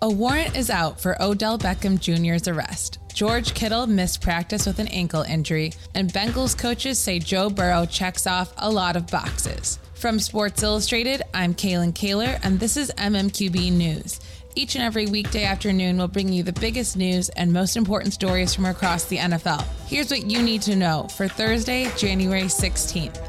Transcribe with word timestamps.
A 0.00 0.08
warrant 0.08 0.56
is 0.56 0.70
out 0.70 1.00
for 1.00 1.20
Odell 1.20 1.58
Beckham 1.58 1.98
Jr.'s 1.98 2.46
arrest. 2.46 3.00
George 3.12 3.52
Kittle 3.52 3.88
missed 3.88 4.20
practice 4.20 4.64
with 4.64 4.78
an 4.78 4.86
ankle 4.86 5.22
injury, 5.22 5.72
and 5.92 6.12
Bengals 6.12 6.56
coaches 6.56 7.00
say 7.00 7.18
Joe 7.18 7.50
Burrow 7.50 7.84
checks 7.84 8.24
off 8.24 8.54
a 8.58 8.70
lot 8.70 8.94
of 8.94 9.08
boxes. 9.08 9.80
From 9.94 10.20
Sports 10.20 10.62
Illustrated, 10.62 11.22
I'm 11.34 11.52
Kaylin 11.52 11.96
Kaler, 11.96 12.38
and 12.44 12.60
this 12.60 12.76
is 12.76 12.92
MMQB 12.96 13.72
News. 13.72 14.20
Each 14.54 14.76
and 14.76 14.84
every 14.84 15.06
weekday 15.06 15.42
afternoon, 15.42 15.98
we'll 15.98 16.06
bring 16.06 16.32
you 16.32 16.44
the 16.44 16.52
biggest 16.52 16.96
news 16.96 17.28
and 17.30 17.52
most 17.52 17.76
important 17.76 18.14
stories 18.14 18.54
from 18.54 18.66
across 18.66 19.06
the 19.06 19.16
NFL. 19.16 19.64
Here's 19.88 20.12
what 20.12 20.30
you 20.30 20.40
need 20.40 20.62
to 20.62 20.76
know 20.76 21.08
for 21.16 21.26
Thursday, 21.26 21.90
January 21.96 22.42
16th. 22.42 23.27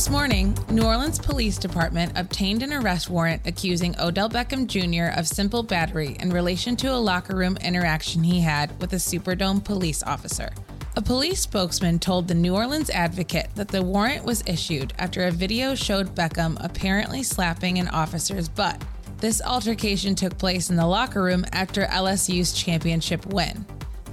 This 0.00 0.08
morning, 0.08 0.56
New 0.70 0.84
Orleans 0.84 1.18
Police 1.18 1.58
Department 1.58 2.12
obtained 2.16 2.62
an 2.62 2.72
arrest 2.72 3.10
warrant 3.10 3.46
accusing 3.46 3.94
Odell 4.00 4.30
Beckham 4.30 4.66
Jr. 4.66 5.14
of 5.14 5.28
simple 5.28 5.62
battery 5.62 6.16
in 6.20 6.30
relation 6.30 6.74
to 6.76 6.90
a 6.90 6.96
locker 6.96 7.36
room 7.36 7.58
interaction 7.58 8.22
he 8.22 8.40
had 8.40 8.70
with 8.80 8.94
a 8.94 8.96
Superdome 8.96 9.62
police 9.62 10.02
officer. 10.02 10.48
A 10.96 11.02
police 11.02 11.40
spokesman 11.40 11.98
told 11.98 12.28
the 12.28 12.34
New 12.34 12.54
Orleans 12.54 12.88
Advocate 12.88 13.54
that 13.56 13.68
the 13.68 13.82
warrant 13.82 14.24
was 14.24 14.42
issued 14.46 14.94
after 14.98 15.26
a 15.26 15.30
video 15.30 15.74
showed 15.74 16.14
Beckham 16.14 16.56
apparently 16.64 17.22
slapping 17.22 17.78
an 17.78 17.88
officer's 17.88 18.48
butt. 18.48 18.82
This 19.18 19.42
altercation 19.42 20.14
took 20.14 20.38
place 20.38 20.70
in 20.70 20.76
the 20.76 20.86
locker 20.86 21.22
room 21.22 21.44
after 21.52 21.84
LSU's 21.84 22.54
championship 22.54 23.26
win. 23.26 23.66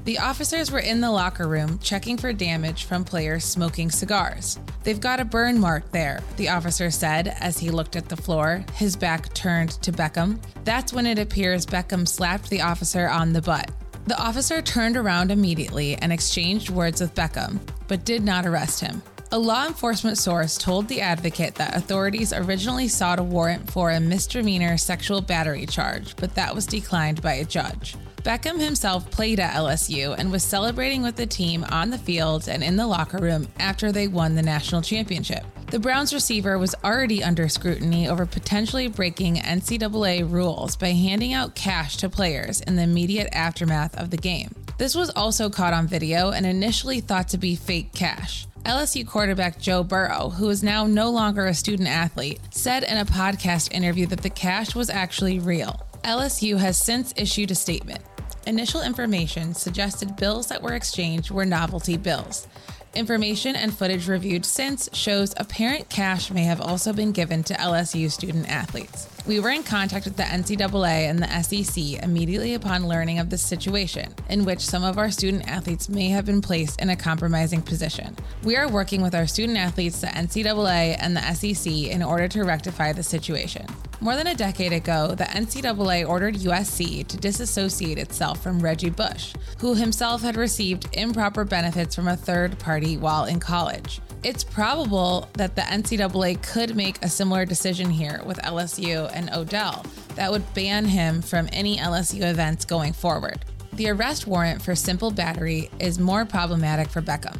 The 0.07 0.19
officers 0.19 0.71
were 0.71 0.79
in 0.79 1.01
the 1.01 1.11
locker 1.11 1.49
room 1.49 1.79
checking 1.79 2.15
for 2.15 2.31
damage 2.31 2.85
from 2.85 3.03
players 3.03 3.43
smoking 3.43 3.91
cigars. 3.91 4.57
They've 4.85 5.01
got 5.01 5.19
a 5.19 5.25
burn 5.25 5.59
mark 5.59 5.91
there, 5.91 6.21
the 6.37 6.47
officer 6.47 6.89
said 6.89 7.35
as 7.41 7.57
he 7.57 7.71
looked 7.71 7.97
at 7.97 8.07
the 8.07 8.15
floor, 8.15 8.63
his 8.71 8.95
back 8.95 9.33
turned 9.33 9.71
to 9.81 9.91
Beckham. 9.91 10.39
That's 10.63 10.93
when 10.93 11.05
it 11.05 11.19
appears 11.19 11.65
Beckham 11.65 12.07
slapped 12.07 12.49
the 12.49 12.61
officer 12.61 13.09
on 13.09 13.33
the 13.33 13.41
butt. 13.41 13.69
The 14.05 14.17
officer 14.17 14.61
turned 14.61 14.95
around 14.95 15.29
immediately 15.29 15.95
and 15.95 16.13
exchanged 16.13 16.69
words 16.69 17.01
with 17.01 17.13
Beckham, 17.13 17.59
but 17.89 18.05
did 18.05 18.23
not 18.23 18.45
arrest 18.45 18.79
him. 18.79 19.01
A 19.33 19.37
law 19.37 19.67
enforcement 19.67 20.17
source 20.17 20.57
told 20.57 20.87
the 20.87 21.01
advocate 21.01 21.55
that 21.55 21.75
authorities 21.75 22.31
originally 22.31 22.87
sought 22.87 23.19
a 23.19 23.23
warrant 23.23 23.69
for 23.69 23.91
a 23.91 23.99
misdemeanor 23.99 24.77
sexual 24.77 25.19
battery 25.19 25.65
charge, 25.65 26.15
but 26.15 26.33
that 26.35 26.55
was 26.55 26.65
declined 26.65 27.21
by 27.21 27.33
a 27.33 27.43
judge. 27.43 27.97
Beckham 28.27 28.59
himself 28.59 29.09
played 29.09 29.39
at 29.39 29.53
LSU 29.53 30.13
and 30.19 30.29
was 30.29 30.43
celebrating 30.43 31.01
with 31.01 31.15
the 31.15 31.25
team 31.25 31.63
on 31.69 31.91
the 31.91 31.97
field 31.97 32.49
and 32.49 32.61
in 32.61 32.75
the 32.75 32.85
locker 32.85 33.19
room 33.19 33.47
after 33.57 33.93
they 33.93 34.09
won 34.09 34.35
the 34.35 34.41
national 34.41 34.81
championship. 34.81 35.45
The 35.71 35.79
Browns 35.79 36.13
receiver 36.13 36.57
was 36.57 36.75
already 36.83 37.23
under 37.23 37.47
scrutiny 37.47 38.09
over 38.09 38.25
potentially 38.25 38.89
breaking 38.89 39.37
NCAA 39.37 40.29
rules 40.29 40.75
by 40.75 40.89
handing 40.89 41.31
out 41.31 41.55
cash 41.55 41.95
to 41.97 42.09
players 42.09 42.59
in 42.59 42.75
the 42.75 42.81
immediate 42.81 43.29
aftermath 43.31 43.97
of 43.97 44.09
the 44.09 44.17
game. 44.17 44.53
This 44.77 44.93
was 44.93 45.09
also 45.11 45.49
caught 45.49 45.71
on 45.71 45.87
video 45.87 46.31
and 46.31 46.45
initially 46.45 46.99
thought 46.99 47.29
to 47.29 47.37
be 47.37 47.55
fake 47.55 47.93
cash. 47.93 48.45
LSU 48.65 49.07
quarterback 49.07 49.57
Joe 49.57 49.85
Burrow, 49.85 50.31
who 50.31 50.49
is 50.49 50.61
now 50.61 50.85
no 50.85 51.09
longer 51.09 51.45
a 51.45 51.53
student 51.53 51.87
athlete, 51.87 52.41
said 52.51 52.83
in 52.83 52.97
a 52.97 53.05
podcast 53.05 53.71
interview 53.71 54.05
that 54.07 54.21
the 54.21 54.29
cash 54.29 54.75
was 54.75 54.89
actually 54.89 55.39
real. 55.39 55.81
LSU 56.03 56.57
has 56.57 56.77
since 56.77 57.13
issued 57.15 57.51
a 57.51 57.55
statement. 57.55 58.01
Initial 58.47 58.81
information 58.81 59.53
suggested 59.53 60.15
bills 60.15 60.47
that 60.47 60.61
were 60.61 60.73
exchanged 60.73 61.31
were 61.31 61.43
novelty 61.43 61.97
bills. 61.97 62.47
Information 62.95 63.57
and 63.57 63.77
footage 63.77 64.07
reviewed 64.07 64.45
since 64.45 64.87
shows 64.93 65.33
apparent 65.35 65.89
cash 65.89 66.31
may 66.31 66.43
have 66.43 66.61
also 66.61 66.93
been 66.93 67.11
given 67.11 67.43
to 67.43 67.53
LSU 67.55 68.09
student 68.09 68.49
athletes. 68.49 69.09
We 69.27 69.41
were 69.41 69.49
in 69.49 69.63
contact 69.63 70.05
with 70.05 70.15
the 70.15 70.23
NCAA 70.23 71.09
and 71.09 71.19
the 71.19 71.41
SEC 71.43 72.01
immediately 72.01 72.53
upon 72.53 72.87
learning 72.87 73.19
of 73.19 73.29
this 73.29 73.41
situation, 73.41 74.15
in 74.29 74.45
which 74.45 74.61
some 74.61 74.85
of 74.85 74.97
our 74.97 75.11
student 75.11 75.49
athletes 75.49 75.89
may 75.89 76.07
have 76.07 76.25
been 76.25 76.41
placed 76.41 76.79
in 76.79 76.89
a 76.89 76.95
compromising 76.95 77.61
position. 77.61 78.15
We 78.43 78.55
are 78.55 78.69
working 78.69 79.01
with 79.01 79.13
our 79.13 79.27
student 79.27 79.57
athletes, 79.57 79.99
the 79.99 80.07
NCAA, 80.07 80.95
and 81.01 81.17
the 81.17 81.33
SEC 81.33 81.69
in 81.69 82.01
order 82.01 82.29
to 82.29 82.45
rectify 82.45 82.93
the 82.93 83.03
situation. 83.03 83.65
More 83.99 84.15
than 84.15 84.27
a 84.27 84.35
decade 84.35 84.71
ago, 84.71 85.13
the 85.13 85.25
NCAA 85.25 86.07
ordered 86.07 86.35
USC 86.35 87.05
to 87.05 87.17
disassociate 87.17 87.97
itself 87.97 88.41
from 88.41 88.61
Reggie 88.61 88.91
Bush, 88.91 89.33
who 89.59 89.75
himself 89.75 90.21
had 90.21 90.37
received 90.37 90.87
improper 90.93 91.43
benefits 91.43 91.95
from 91.95 92.07
a 92.07 92.15
third 92.15 92.57
party 92.59 92.95
while 92.95 93.25
in 93.25 93.41
college. 93.41 93.99
It's 94.23 94.43
probable 94.43 95.29
that 95.33 95.55
the 95.55 95.61
NCAA 95.61 96.41
could 96.41 96.75
make 96.75 97.03
a 97.03 97.09
similar 97.09 97.45
decision 97.45 97.89
here 97.89 98.21
with 98.25 98.37
LSU 98.39 99.11
and 99.17 99.29
Odell 99.33 99.85
that 100.15 100.31
would 100.31 100.53
ban 100.53 100.85
him 100.85 101.21
from 101.21 101.49
any 101.51 101.77
LSU 101.77 102.29
events 102.29 102.65
going 102.65 102.93
forward. 102.93 103.45
The 103.73 103.89
arrest 103.89 104.25
warrant 104.25 104.61
for 104.61 104.75
simple 104.75 105.11
battery 105.11 105.69
is 105.79 105.99
more 105.99 106.25
problematic 106.25 106.89
for 106.89 107.01
Beckham. 107.01 107.39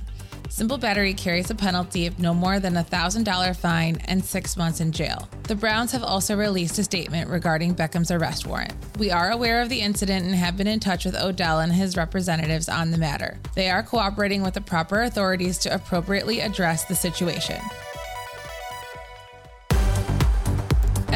Simple 0.49 0.77
battery 0.77 1.13
carries 1.13 1.49
a 1.49 1.55
penalty 1.55 2.05
of 2.05 2.19
no 2.19 2.33
more 2.33 2.59
than 2.59 2.77
a 2.77 2.83
$1,000 2.83 3.55
fine 3.57 3.97
and 4.05 4.23
six 4.23 4.55
months 4.55 4.79
in 4.79 4.91
jail. 4.91 5.27
The 5.43 5.55
Browns 5.55 5.91
have 5.91 6.03
also 6.03 6.37
released 6.37 6.79
a 6.79 6.83
statement 6.83 7.29
regarding 7.29 7.75
Beckham's 7.75 8.11
arrest 8.11 8.47
warrant. 8.47 8.73
We 8.97 9.11
are 9.11 9.31
aware 9.31 9.61
of 9.61 9.69
the 9.69 9.81
incident 9.81 10.25
and 10.25 10.35
have 10.35 10.55
been 10.55 10.67
in 10.67 10.79
touch 10.79 11.03
with 11.03 11.15
Odell 11.15 11.59
and 11.59 11.73
his 11.73 11.97
representatives 11.97 12.69
on 12.69 12.91
the 12.91 12.97
matter. 12.97 13.39
They 13.55 13.69
are 13.69 13.83
cooperating 13.83 14.41
with 14.41 14.53
the 14.53 14.61
proper 14.61 15.01
authorities 15.01 15.57
to 15.59 15.73
appropriately 15.73 16.39
address 16.39 16.85
the 16.85 16.95
situation. 16.95 17.59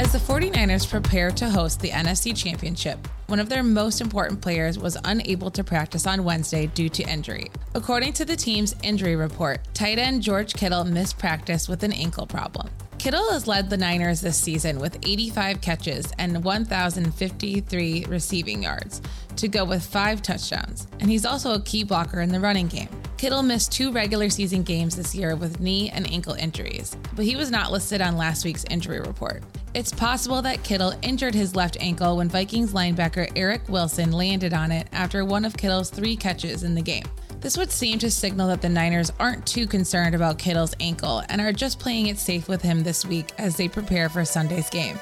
As 0.01 0.13
the 0.13 0.17
49ers 0.17 0.89
prepare 0.89 1.29
to 1.29 1.47
host 1.47 1.79
the 1.79 1.91
NFC 1.91 2.35
Championship, 2.35 2.97
one 3.27 3.39
of 3.39 3.49
their 3.49 3.61
most 3.61 4.01
important 4.01 4.41
players 4.41 4.79
was 4.79 4.97
unable 5.05 5.51
to 5.51 5.63
practice 5.63 6.07
on 6.07 6.23
Wednesday 6.23 6.65
due 6.65 6.89
to 6.89 7.03
injury. 7.03 7.51
According 7.75 8.13
to 8.13 8.25
the 8.25 8.35
team's 8.35 8.75
injury 8.81 9.15
report, 9.15 9.59
tight 9.75 9.99
end 9.99 10.23
George 10.23 10.55
Kittle 10.55 10.85
missed 10.85 11.19
practice 11.19 11.69
with 11.69 11.83
an 11.83 11.93
ankle 11.93 12.25
problem. 12.25 12.67
Kittle 12.97 13.29
has 13.31 13.45
led 13.45 13.69
the 13.69 13.77
Niners 13.77 14.21
this 14.21 14.37
season 14.37 14.79
with 14.79 14.97
85 15.05 15.61
catches 15.61 16.11
and 16.17 16.43
1,053 16.43 18.05
receiving 18.09 18.63
yards 18.63 19.03
to 19.35 19.47
go 19.47 19.63
with 19.63 19.85
five 19.85 20.23
touchdowns, 20.23 20.87
and 20.99 21.11
he's 21.11 21.27
also 21.27 21.53
a 21.53 21.61
key 21.61 21.83
blocker 21.83 22.21
in 22.21 22.31
the 22.31 22.39
running 22.39 22.67
game. 22.67 22.89
Kittle 23.17 23.43
missed 23.43 23.71
two 23.71 23.91
regular 23.91 24.31
season 24.31 24.63
games 24.63 24.95
this 24.95 25.13
year 25.13 25.35
with 25.35 25.59
knee 25.59 25.91
and 25.91 26.11
ankle 26.11 26.33
injuries, 26.33 26.97
but 27.15 27.23
he 27.23 27.35
was 27.35 27.51
not 27.51 27.71
listed 27.71 28.01
on 28.01 28.17
last 28.17 28.43
week's 28.43 28.65
injury 28.71 28.99
report. 28.99 29.43
It's 29.73 29.93
possible 29.93 30.41
that 30.41 30.63
Kittle 30.63 30.93
injured 31.01 31.33
his 31.33 31.55
left 31.55 31.77
ankle 31.79 32.17
when 32.17 32.27
Vikings 32.27 32.73
linebacker 32.73 33.31
Eric 33.37 33.69
Wilson 33.69 34.11
landed 34.11 34.53
on 34.53 34.69
it 34.69 34.89
after 34.91 35.23
one 35.23 35.45
of 35.45 35.55
Kittle's 35.55 35.89
three 35.89 36.17
catches 36.17 36.63
in 36.63 36.75
the 36.75 36.81
game. 36.81 37.05
This 37.39 37.57
would 37.57 37.71
seem 37.71 37.97
to 37.99 38.11
signal 38.11 38.49
that 38.49 38.61
the 38.61 38.67
Niners 38.67 39.13
aren't 39.17 39.45
too 39.47 39.65
concerned 39.65 40.13
about 40.13 40.37
Kittle's 40.37 40.75
ankle 40.81 41.23
and 41.29 41.39
are 41.39 41.53
just 41.53 41.79
playing 41.79 42.07
it 42.07 42.19
safe 42.19 42.49
with 42.49 42.61
him 42.61 42.83
this 42.83 43.05
week 43.05 43.31
as 43.37 43.55
they 43.55 43.69
prepare 43.69 44.09
for 44.09 44.25
Sunday's 44.25 44.69
game. 44.69 44.99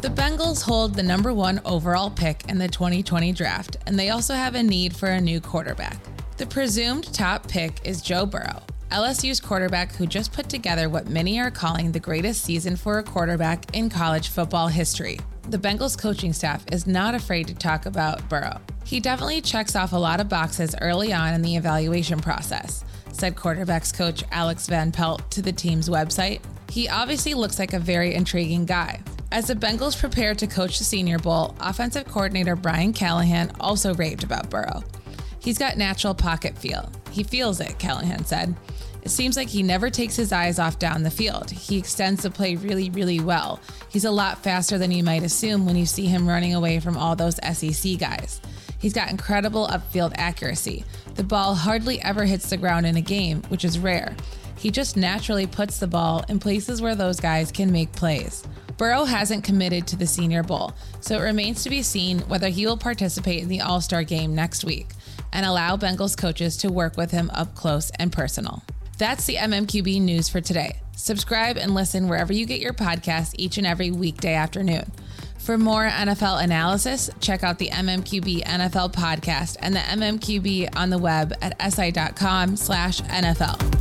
The 0.00 0.08
Bengals 0.08 0.62
hold 0.62 0.94
the 0.94 1.02
number 1.02 1.34
one 1.34 1.60
overall 1.66 2.08
pick 2.08 2.48
in 2.48 2.56
the 2.56 2.68
2020 2.68 3.32
draft, 3.32 3.76
and 3.86 3.98
they 3.98 4.08
also 4.08 4.32
have 4.32 4.54
a 4.54 4.62
need 4.62 4.96
for 4.96 5.10
a 5.10 5.20
new 5.20 5.42
quarterback. 5.42 5.98
The 6.38 6.46
presumed 6.46 7.12
top 7.12 7.46
pick 7.48 7.86
is 7.86 8.00
Joe 8.00 8.24
Burrow, 8.24 8.62
LSU's 8.90 9.40
quarterback 9.40 9.94
who 9.94 10.06
just 10.06 10.32
put 10.32 10.48
together 10.48 10.88
what 10.88 11.08
many 11.08 11.38
are 11.38 11.50
calling 11.50 11.92
the 11.92 12.00
greatest 12.00 12.42
season 12.42 12.74
for 12.74 12.98
a 12.98 13.02
quarterback 13.04 13.74
in 13.76 13.88
college 13.88 14.28
football 14.28 14.66
history. 14.66 15.18
The 15.48 15.58
Bengals 15.58 15.96
coaching 15.96 16.32
staff 16.32 16.64
is 16.72 16.88
not 16.88 17.14
afraid 17.14 17.46
to 17.48 17.54
talk 17.54 17.86
about 17.86 18.28
Burrow. 18.28 18.60
He 18.84 18.98
definitely 18.98 19.42
checks 19.42 19.76
off 19.76 19.92
a 19.92 19.96
lot 19.96 20.20
of 20.20 20.28
boxes 20.28 20.74
early 20.80 21.12
on 21.12 21.34
in 21.34 21.42
the 21.42 21.54
evaluation 21.54 22.18
process, 22.18 22.84
said 23.12 23.36
quarterbacks 23.36 23.96
coach 23.96 24.24
Alex 24.32 24.66
Van 24.66 24.90
Pelt 24.90 25.30
to 25.30 25.42
the 25.42 25.52
team's 25.52 25.88
website. 25.88 26.40
He 26.68 26.88
obviously 26.88 27.34
looks 27.34 27.60
like 27.60 27.72
a 27.72 27.78
very 27.78 28.14
intriguing 28.14 28.66
guy. 28.66 29.00
As 29.30 29.46
the 29.46 29.54
Bengals 29.54 29.98
prepare 29.98 30.34
to 30.34 30.46
coach 30.48 30.78
the 30.78 30.84
Senior 30.84 31.20
Bowl, 31.20 31.54
offensive 31.60 32.06
coordinator 32.06 32.56
Brian 32.56 32.92
Callahan 32.92 33.52
also 33.60 33.94
raved 33.94 34.24
about 34.24 34.50
Burrow. 34.50 34.82
He's 35.40 35.58
got 35.58 35.76
natural 35.76 36.14
pocket 36.14 36.56
feel. 36.56 36.90
He 37.10 37.22
feels 37.22 37.60
it, 37.60 37.78
Callahan 37.78 38.24
said. 38.24 38.54
It 39.02 39.10
seems 39.10 39.36
like 39.36 39.48
he 39.48 39.62
never 39.62 39.88
takes 39.88 40.14
his 40.14 40.32
eyes 40.32 40.58
off 40.58 40.78
down 40.78 41.02
the 41.02 41.10
field. 41.10 41.50
He 41.50 41.78
extends 41.78 42.22
the 42.22 42.30
play 42.30 42.56
really, 42.56 42.90
really 42.90 43.20
well. 43.20 43.58
He's 43.88 44.04
a 44.04 44.10
lot 44.10 44.42
faster 44.42 44.76
than 44.76 44.90
you 44.90 45.02
might 45.02 45.22
assume 45.22 45.64
when 45.64 45.76
you 45.76 45.86
see 45.86 46.06
him 46.06 46.28
running 46.28 46.54
away 46.54 46.80
from 46.80 46.98
all 46.98 47.16
those 47.16 47.36
SEC 47.36 47.98
guys. 47.98 48.40
He's 48.78 48.92
got 48.92 49.10
incredible 49.10 49.66
upfield 49.68 50.12
accuracy. 50.16 50.84
The 51.14 51.24
ball 51.24 51.54
hardly 51.54 52.00
ever 52.02 52.24
hits 52.24 52.50
the 52.50 52.56
ground 52.56 52.86
in 52.86 52.96
a 52.96 53.02
game, 53.02 53.42
which 53.48 53.64
is 53.64 53.78
rare. 53.78 54.14
He 54.56 54.70
just 54.70 54.96
naturally 54.96 55.46
puts 55.46 55.78
the 55.78 55.86
ball 55.86 56.22
in 56.28 56.38
places 56.38 56.82
where 56.82 56.94
those 56.94 57.18
guys 57.18 57.50
can 57.50 57.72
make 57.72 57.92
plays. 57.92 58.44
Burrow 58.76 59.04
hasn't 59.04 59.44
committed 59.44 59.86
to 59.86 59.96
the 59.96 60.06
Senior 60.06 60.42
Bowl, 60.42 60.72
so 61.00 61.16
it 61.16 61.22
remains 61.22 61.62
to 61.62 61.70
be 61.70 61.82
seen 61.82 62.20
whether 62.20 62.48
he 62.48 62.66
will 62.66 62.78
participate 62.78 63.42
in 63.42 63.48
the 63.48 63.60
All 63.60 63.80
Star 63.80 64.02
game 64.02 64.34
next 64.34 64.64
week 64.64 64.88
and 65.32 65.46
allow 65.46 65.76
Bengals 65.76 66.16
coaches 66.16 66.56
to 66.58 66.72
work 66.72 66.96
with 66.96 67.10
him 67.10 67.30
up 67.34 67.54
close 67.54 67.90
and 67.98 68.12
personal. 68.12 68.62
That's 68.98 69.26
the 69.26 69.36
MMQB 69.36 70.02
news 70.02 70.28
for 70.28 70.40
today. 70.40 70.80
Subscribe 70.94 71.56
and 71.56 71.74
listen 71.74 72.08
wherever 72.08 72.32
you 72.32 72.44
get 72.44 72.60
your 72.60 72.74
podcasts 72.74 73.34
each 73.38 73.56
and 73.56 73.66
every 73.66 73.90
weekday 73.90 74.34
afternoon. 74.34 74.92
For 75.38 75.56
more 75.56 75.88
NFL 75.88 76.44
analysis, 76.44 77.08
check 77.20 77.42
out 77.42 77.58
the 77.58 77.70
MMQB 77.70 78.44
NFL 78.44 78.92
podcast 78.92 79.56
and 79.60 79.74
the 79.74 79.80
MMQB 79.80 80.76
on 80.76 80.90
the 80.90 80.98
web 80.98 81.32
at 81.40 81.72
si.com 81.72 82.56
slash 82.56 83.00
NFL. 83.00 83.79